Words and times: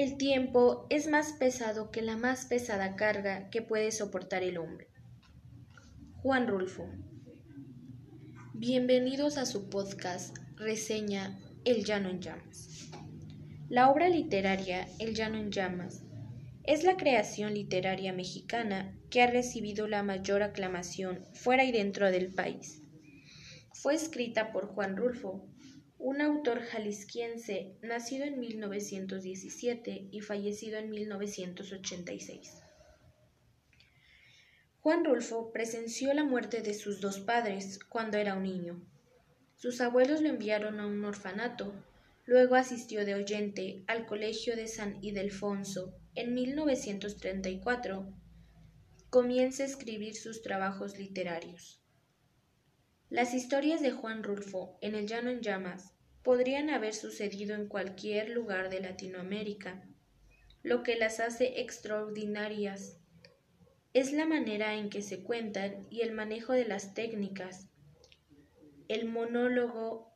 El 0.00 0.16
tiempo 0.16 0.86
es 0.88 1.08
más 1.08 1.34
pesado 1.34 1.90
que 1.90 2.00
la 2.00 2.16
más 2.16 2.46
pesada 2.46 2.96
carga 2.96 3.50
que 3.50 3.60
puede 3.60 3.92
soportar 3.92 4.42
el 4.42 4.56
hombre. 4.56 4.88
Juan 6.22 6.46
Rulfo. 6.46 6.88
Bienvenidos 8.54 9.36
a 9.36 9.44
su 9.44 9.68
podcast 9.68 10.38
Reseña 10.56 11.38
El 11.66 11.84
Llano 11.84 12.08
en 12.08 12.22
Llamas. 12.22 12.88
La 13.68 13.90
obra 13.90 14.08
literaria 14.08 14.88
El 14.98 15.14
Llano 15.14 15.36
en 15.36 15.50
Llamas 15.50 16.02
es 16.64 16.82
la 16.82 16.96
creación 16.96 17.52
literaria 17.52 18.14
mexicana 18.14 18.96
que 19.10 19.20
ha 19.20 19.26
recibido 19.26 19.86
la 19.86 20.02
mayor 20.02 20.42
aclamación 20.42 21.26
fuera 21.34 21.62
y 21.64 21.72
dentro 21.72 22.10
del 22.10 22.32
país. 22.32 22.82
Fue 23.74 23.94
escrita 23.94 24.50
por 24.50 24.64
Juan 24.68 24.96
Rulfo, 24.96 25.46
un 26.02 26.22
autor 26.22 26.62
jalisquiense 26.62 27.76
nacido 27.82 28.24
en 28.24 28.40
1917 28.40 30.08
y 30.10 30.20
fallecido 30.22 30.78
en 30.78 30.88
1986. 30.88 32.62
Juan 34.80 35.04
Rulfo 35.04 35.52
presenció 35.52 36.14
la 36.14 36.24
muerte 36.24 36.62
de 36.62 36.72
sus 36.72 37.02
dos 37.02 37.20
padres 37.20 37.78
cuando 37.78 38.16
era 38.16 38.34
un 38.34 38.44
niño. 38.44 38.80
Sus 39.56 39.82
abuelos 39.82 40.22
lo 40.22 40.30
enviaron 40.30 40.80
a 40.80 40.86
un 40.86 41.04
orfanato, 41.04 41.74
luego 42.24 42.54
asistió 42.54 43.04
de 43.04 43.14
oyente 43.14 43.84
al 43.86 44.06
Colegio 44.06 44.56
de 44.56 44.68
San 44.68 45.04
Ildefonso. 45.04 45.92
En 46.14 46.32
1934 46.32 48.10
comienza 49.10 49.64
a 49.64 49.66
escribir 49.66 50.16
sus 50.16 50.40
trabajos 50.40 50.98
literarios. 50.98 51.82
Las 53.10 53.34
historias 53.34 53.80
de 53.80 53.90
Juan 53.90 54.22
Rulfo 54.22 54.78
en 54.80 54.94
El 54.94 55.08
Llano 55.08 55.30
en 55.30 55.40
Llamas 55.40 55.94
podrían 56.22 56.70
haber 56.70 56.94
sucedido 56.94 57.56
en 57.56 57.66
cualquier 57.66 58.30
lugar 58.30 58.70
de 58.70 58.80
Latinoamérica. 58.80 59.84
Lo 60.62 60.84
que 60.84 60.94
las 60.94 61.18
hace 61.18 61.60
extraordinarias 61.60 62.98
es 63.94 64.12
la 64.12 64.26
manera 64.26 64.76
en 64.76 64.90
que 64.90 65.02
se 65.02 65.24
cuentan 65.24 65.88
y 65.90 66.02
el 66.02 66.12
manejo 66.12 66.52
de 66.52 66.66
las 66.66 66.94
técnicas. 66.94 67.68
El 68.86 69.08
monólogo, 69.08 70.14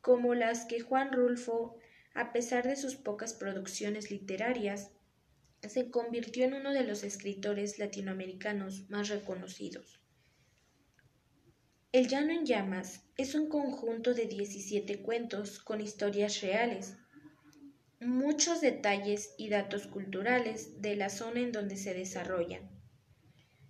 como 0.00 0.36
las 0.36 0.66
que 0.66 0.78
Juan 0.78 1.10
Rulfo, 1.12 1.80
a 2.14 2.32
pesar 2.32 2.64
de 2.64 2.76
sus 2.76 2.94
pocas 2.94 3.34
producciones 3.34 4.12
literarias, 4.12 4.92
se 5.68 5.90
convirtió 5.90 6.44
en 6.44 6.54
uno 6.54 6.72
de 6.72 6.84
los 6.84 7.02
escritores 7.02 7.80
latinoamericanos 7.80 8.88
más 8.88 9.08
reconocidos. 9.08 10.01
El 11.92 12.08
Llano 12.08 12.32
en 12.32 12.46
Llamas 12.46 13.02
es 13.18 13.34
un 13.34 13.50
conjunto 13.50 14.14
de 14.14 14.24
17 14.24 15.02
cuentos 15.02 15.58
con 15.58 15.82
historias 15.82 16.40
reales, 16.40 16.96
muchos 18.00 18.62
detalles 18.62 19.34
y 19.36 19.50
datos 19.50 19.88
culturales 19.88 20.80
de 20.80 20.96
la 20.96 21.10
zona 21.10 21.40
en 21.40 21.52
donde 21.52 21.76
se 21.76 21.92
desarrollan. 21.92 22.70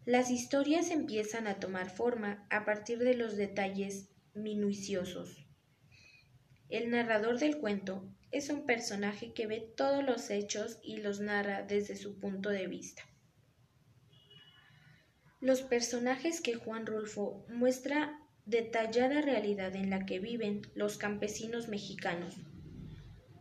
Las 0.05 0.31
historias 0.31 0.93
empiezan 0.93 1.49
a 1.49 1.59
tomar 1.59 1.91
forma 1.91 2.47
a 2.49 2.65
partir 2.65 3.01
de 3.01 3.15
los 3.15 3.37
detalles 3.37 4.11
minuciosos. 4.35 5.45
El 6.69 6.91
narrador 6.91 7.41
del 7.41 7.59
cuento 7.59 8.09
es 8.31 8.51
un 8.51 8.67
personaje 8.67 9.33
que 9.33 9.49
ve 9.49 9.73
todos 9.77 10.05
los 10.05 10.31
hechos 10.31 10.79
y 10.85 10.99
los 10.99 11.19
narra 11.19 11.65
desde 11.65 11.97
su 11.97 12.21
punto 12.21 12.51
de 12.51 12.69
vista. 12.69 13.03
Los 15.43 15.63
personajes 15.63 16.41
que 16.41 16.55
Juan 16.55 16.87
Rulfo 16.87 17.45
muestra 17.49 18.17
detallada 18.47 19.23
realidad 19.23 19.75
en 19.75 19.91
la 19.91 20.07
que 20.07 20.21
viven 20.21 20.63
los 20.77 20.99
campesinos 20.99 21.67
mexicanos. 21.67 22.37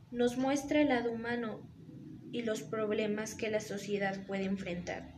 Nos 0.09 0.35
muestra 0.35 0.81
el 0.81 0.89
lado 0.89 1.11
humano 1.11 1.61
y 2.31 2.41
los 2.41 2.63
problemas 2.63 3.35
que 3.35 3.51
la 3.51 3.59
sociedad 3.59 4.25
puede 4.25 4.45
enfrentar. 4.45 5.13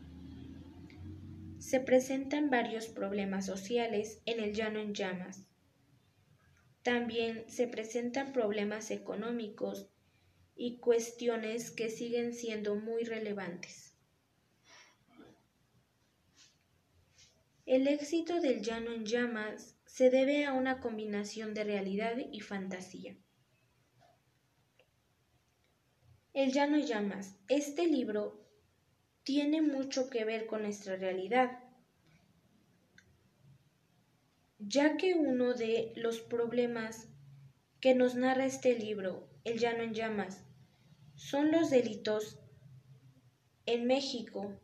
Se 1.58 1.80
presentan 1.80 2.50
varios 2.50 2.88
problemas 2.88 3.46
sociales 3.46 4.22
en 4.26 4.42
el 4.44 4.54
llano 4.54 4.80
en 4.80 4.94
llamas. 4.94 5.48
También 6.82 7.46
se 7.48 7.66
presentan 7.66 8.34
problemas 8.34 8.92
económicos 8.92 9.88
y 10.54 10.80
cuestiones 10.80 11.72
que 11.72 11.90
siguen 11.90 12.34
siendo 12.34 12.76
muy 12.76 13.06
relevantes. 13.06 13.93
El 17.74 17.88
éxito 17.88 18.40
del 18.40 18.62
Llano 18.62 18.92
en 18.92 19.04
Llamas 19.04 19.76
se 19.88 20.12
debe 20.12 20.46
a 20.46 20.54
una 20.54 20.80
combinación 20.80 21.56
de 21.56 21.64
realidad 21.64 22.18
y 22.32 22.40
fantasía. 22.40 23.18
El 26.34 26.52
Llano 26.52 26.76
en 26.76 26.86
Llamas. 26.86 27.36
Este 27.48 27.88
libro 27.88 28.48
tiene 29.24 29.64
mucho 29.64 30.12
que 30.12 30.24
ver 30.24 30.46
con 30.46 30.62
nuestra 30.62 30.98
realidad, 30.98 31.64
ya 34.60 34.96
que 34.96 35.16
uno 35.16 35.56
de 35.56 35.94
los 35.96 36.22
problemas 36.22 37.10
que 37.80 37.96
nos 37.96 38.14
narra 38.14 38.46
este 38.46 38.78
libro, 38.78 39.32
El 39.46 39.58
Llano 39.58 39.82
en 39.82 39.96
Llamas, 39.96 40.46
son 41.16 41.52
los 41.52 41.72
delitos 41.72 42.38
en 43.66 43.88
México 43.88 44.60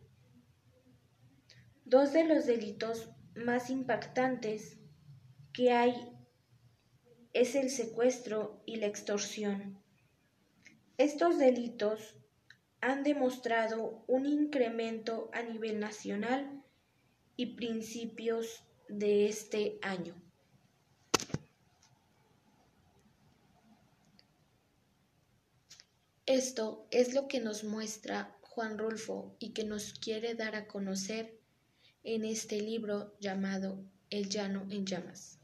Dos 1.89 2.13
de 2.13 2.23
los 2.23 2.45
delitos 2.45 3.09
más 3.33 3.72
impactantes 3.72 4.77
que 5.51 5.72
hay 5.72 6.16
es 7.33 7.55
el 7.55 7.72
secuestro 7.72 8.61
y 8.67 8.75
la 8.75 8.85
extorsión. 8.85 9.81
Estos 10.99 11.39
delitos 11.39 12.16
han 12.79 13.01
demostrado 13.01 14.03
un 14.05 14.28
incremento 14.28 15.31
a 15.33 15.41
nivel 15.41 15.79
nacional 15.79 16.63
y 17.35 17.55
principios 17.55 18.63
de 18.88 19.28
este 19.28 19.79
año. 19.81 20.13
Esto 26.28 26.85
es 26.91 27.16
lo 27.16 27.28
que 27.28 27.39
nos 27.39 27.63
muestra 27.63 28.38
Juan 28.41 28.78
Rulfo 28.78 29.35
y 29.39 29.53
que 29.53 29.63
nos 29.63 29.94
quiere 29.94 30.35
dar 30.35 30.55
a 30.55 30.67
conocer 30.67 31.38
en 32.03 32.25
este 32.25 32.61
libro 32.61 33.15
llamado 33.19 33.83
El 34.09 34.29
llano 34.29 34.65
en 34.69 34.85
llamas. 34.85 35.38